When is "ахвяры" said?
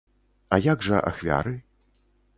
1.11-1.55